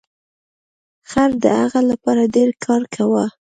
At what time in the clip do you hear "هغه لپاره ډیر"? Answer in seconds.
1.61-2.49